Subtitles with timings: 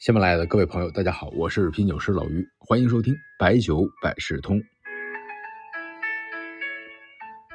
[0.00, 4.58] 喜马拉雅的各位朋友，大家好，我是品酒师老于，欢迎收听白酒百事通。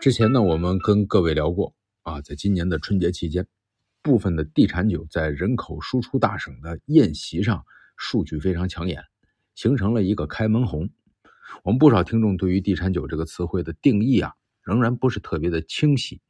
[0.00, 1.72] 之前呢，我们跟各位聊过
[2.02, 3.46] 啊，在今年的春节期间，
[4.02, 7.64] 部分的地产酒在人口输出大省的宴席上
[7.96, 9.00] 数据非常抢眼，
[9.54, 10.90] 形成了一个开门红。
[11.62, 14.32] 我们不少听众对于地产酒这个词汇的定义啊，
[14.64, 16.20] 仍然不是特别的清晰。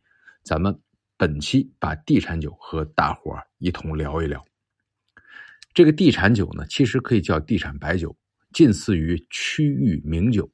[0.42, 0.78] 咱们
[1.16, 4.44] 本期把地产酒和大伙儿一同聊一聊。
[5.74, 8.16] 这个地产酒呢，其实可以叫地产白酒，
[8.52, 10.50] 近似于区域名酒，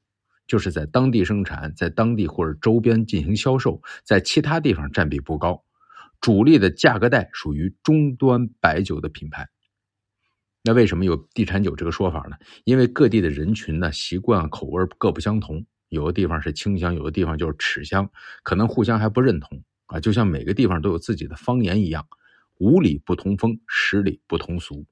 [0.46, 5.64] 就是在当地生产，在当地或者周边进行销售，在其他地方占比不高，
[6.20, 9.48] 主力的价格带属于中端白酒的品牌。
[10.62, 12.36] 那为什么有地产酒这个说法呢？
[12.64, 18.08] 因为各地的人群呢习惯口味各不相同，有的地方是清香，有的地方就是齿香，
[18.42, 22.06] 可能互相还不认同啊，就像每个地方都有自己的方言一样，
[22.58, 24.86] 五里不同风，十里不同俗。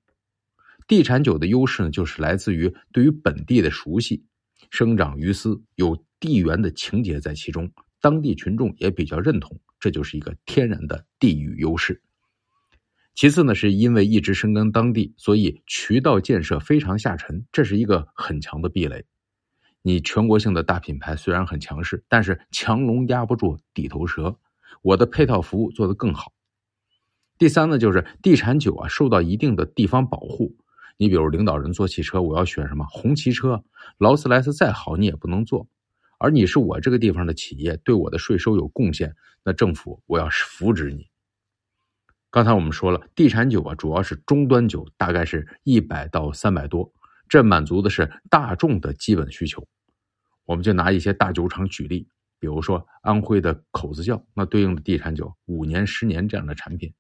[0.87, 4.25] 地产酒的优势呢，就是来自于对于本地的熟悉，
[4.71, 12.03] 生长于斯，有地缘的情节在其中，当地群众也比较认同，这就是一个天然的地域优势。
[13.15, 19.05] 其次呢，是因为一直深耕当地，所以渠道建设非常下沉，这是一个很强的壁垒。
[19.83, 24.39] 你全国性的大品牌虽然很强势，但是强龙压不住地头蛇，
[24.83, 26.33] 我的配套服务做得更好。
[27.39, 30.57] 第三呢，就是地产酒啊，受到一定的地方保护。
[30.97, 33.63] 你比如领导人坐汽车，我要选什么红旗车？
[33.99, 35.69] 劳斯莱斯再好，你也不能坐。
[36.19, 41.11] 而你是我这个地方的企业，对我的税收有贡献，那政府我要扶植你。
[42.31, 46.91] 刚才我们说了，地产酒啊，主要是中端酒，大概是一百到三百多，
[47.29, 49.67] 这满足的是大众的基本需求。
[50.47, 52.09] 我们就拿一些大酒厂举例，
[52.39, 56.91] 比如说安徽的口子窖，那对应的地产酒五年、十年这样的产品；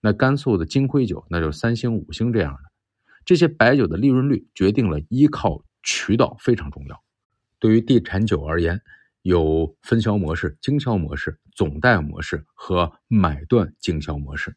[0.00, 2.71] 那甘肃的金辉酒，那就三星、五星这样的。
[3.24, 7.02] 这些白酒的利润率决定了依靠渠道非常重要。
[7.58, 8.80] 对于地产酒而言，
[9.22, 14.56] 有分销模式、经销模式、总代模式和买断经销模式。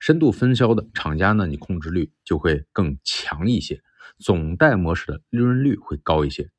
[0.00, 3.76] 深度分销的厂家呢，你控制率就会更强一些；
[4.18, 6.50] 总代模式的利润率会高一些。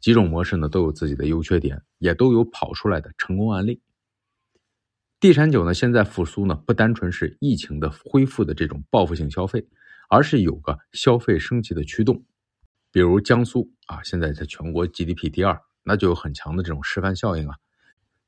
[0.00, 3.80] 几种模式呢都有自己的优缺点，也都有跑出来的成功案例。
[5.20, 9.66] 地产酒呢现在复苏呢，不单纯是疫情的恢复的这种报复性消费。
[10.10, 12.24] 而是有个消费升级的驱动，
[12.90, 17.54] 比如江苏啊，现在在全国 GDP 第二，那就有很强的这种示范效应啊。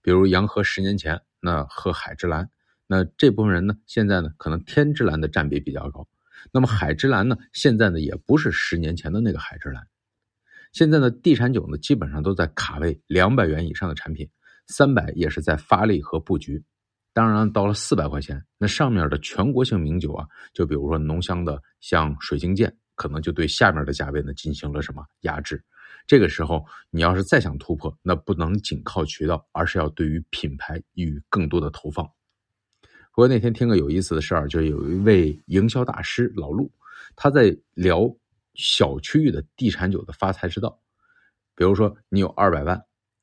[0.00, 2.48] 比如洋河十年前那喝海之蓝，
[2.86, 6.06] 那这部分人呢，现在呢可能天之蓝的占比比较高，
[6.52, 9.88] 那么海之蓝呢，现在呢也不是十年前的那个海之蓝。
[10.70, 14.30] 现在呢，地产酒呢基本上都在卡位两百元以上的产品，
[14.68, 16.62] 三百也是在发力和布局。
[17.14, 25.62] 当然，到了四百块钱，那上面的全国性名酒啊，就比如说浓香的，像水晶剑，可能就对下面的价位呢进行了什么压制。
[26.06, 32.04] 这个时候，你要是再想突破，那不能仅靠渠道，而是要对于品牌予更多的投放。
[33.14, 36.72] 不过那天听个有意思的事儿，就有一位营销大师老陆，
[37.14, 38.10] 他在聊
[38.54, 40.80] 小区域的地产酒的发财之道。
[41.54, 42.82] 比如说，你有二百万。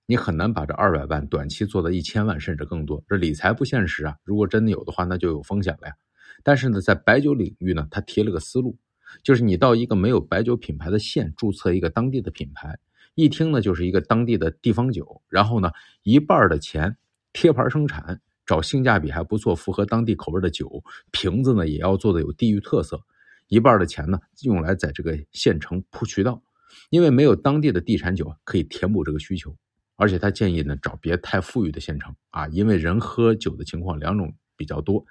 [0.09, 4.17] 你很难把这二百万短期做到一千万甚至更多，这理财不现实啊！
[4.23, 5.93] 如果真的有的话，那就有风险了呀。
[6.41, 8.75] 但是呢，在白酒领域呢，他提了个思路，
[9.21, 12.79] 就是你到一个没有白酒品牌的县注册一个当地的品牌，
[13.13, 15.69] 一听呢就是一个当地的地方酒，然后呢
[16.01, 16.97] 一半的钱
[17.31, 22.99] 贴牌生产，找性价比还不错、符合当地口味的酒，瓶子呢也要做的有地域特色，
[23.47, 26.41] 一半的钱呢用来在这个县城铺渠道，
[26.89, 29.55] 因为没有当地的地产酒可以填补这个需求。
[29.99, 35.05] 而且他建议呢，找别太富裕的县城啊，因为人喝酒的情况两种比较多，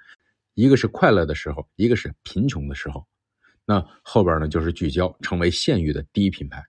[0.55, 3.05] 一个是快乐的时候，一个是贫穷的时候。
[3.65, 6.65] 那后边呢，就是聚焦成为县域的第一品牌。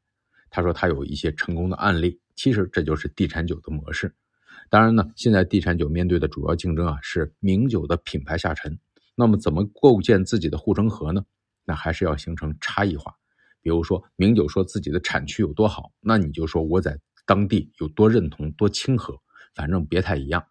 [0.51, 4.15] 他说他有一些成功的案例，其实这就是地产酒的模式。
[4.69, 8.79] 当然呢，现在地产酒面对的主要竞争啊是名酒的品牌下沉。
[9.15, 11.25] 那么怎么构建自己的护城河呢？
[11.65, 13.17] 那还是要形成差异化。
[13.63, 16.99] 比如说名酒说自己的产区有多好，那你就说我在。
[17.31, 19.17] 当地有多认同、多亲和，
[19.55, 20.45] 反正别太一样。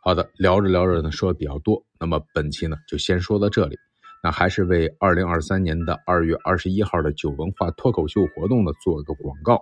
[0.00, 3.76] 好的，聊着聊着呢，说的比较多，那么本期呢就先说到这里。
[4.22, 9.60] 那还是为二零二三年的二月二十一号的酒文化脱口秀活动呢做个广告。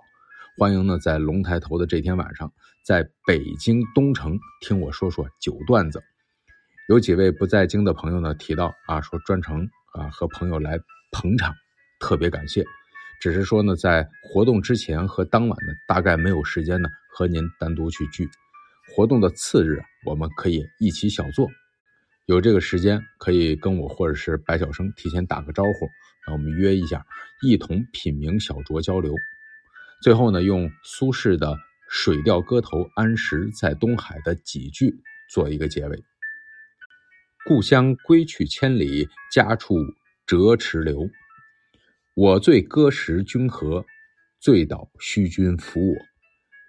[0.59, 2.53] 欢迎呢在龙抬头的这天晚上，
[2.85, 6.03] 在北京东城听我说说酒段子。
[6.91, 10.79] 有几位不在京的朋友呢提到啊，说专程啊和朋友来
[11.13, 11.55] 捧场，
[11.99, 12.63] 特别感谢。
[13.23, 18.29] 只是说呢，在活动之前和当晚呢，大概没有时间呢和您单独去聚。
[18.93, 21.49] 活动的次日，我们可以一起小坐。
[22.27, 25.89] 有这个时间可以跟我或者是白晓生提前打个招呼，
[26.27, 27.07] 那我们约一下，
[27.43, 29.15] 一同品茗小酌交流。
[30.03, 31.55] 最后呢，用苏轼的
[31.89, 34.97] 《水调歌头·安石在东海》的几句
[35.31, 36.03] 做一个结尾
[37.47, 39.77] ：“故乡归去千里，家处
[40.27, 41.09] 折池流。
[42.15, 43.87] 我醉歌时君和，
[44.39, 45.97] 醉倒须君扶我。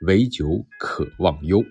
[0.07, 1.62] 唯酒可忘忧，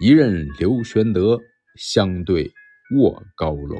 [0.00, 1.40] 一任刘玄德，
[1.76, 2.52] 相对
[2.94, 3.76] 卧高楼。